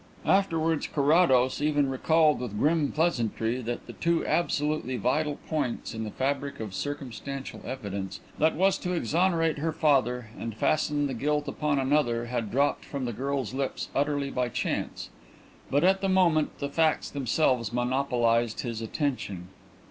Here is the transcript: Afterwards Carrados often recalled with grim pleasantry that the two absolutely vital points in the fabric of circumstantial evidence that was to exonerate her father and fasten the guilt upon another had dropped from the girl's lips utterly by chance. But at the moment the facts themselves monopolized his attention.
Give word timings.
Afterwards 0.25 0.87
Carrados 0.87 1.61
often 1.61 1.87
recalled 1.87 2.39
with 2.39 2.57
grim 2.57 2.91
pleasantry 2.91 3.61
that 3.61 3.85
the 3.85 3.93
two 3.93 4.25
absolutely 4.25 4.97
vital 4.97 5.37
points 5.47 5.93
in 5.93 6.05
the 6.05 6.09
fabric 6.09 6.59
of 6.59 6.73
circumstantial 6.73 7.61
evidence 7.65 8.19
that 8.39 8.55
was 8.55 8.79
to 8.79 8.93
exonerate 8.93 9.59
her 9.59 9.71
father 9.71 10.31
and 10.39 10.55
fasten 10.57 11.05
the 11.05 11.13
guilt 11.13 11.47
upon 11.47 11.77
another 11.77 12.25
had 12.25 12.49
dropped 12.49 12.83
from 12.83 13.05
the 13.05 13.13
girl's 13.13 13.53
lips 13.53 13.89
utterly 13.93 14.31
by 14.31 14.49
chance. 14.49 15.11
But 15.69 15.83
at 15.83 16.01
the 16.01 16.09
moment 16.09 16.57
the 16.57 16.69
facts 16.69 17.11
themselves 17.11 17.71
monopolized 17.71 18.61
his 18.61 18.81
attention. 18.81 19.49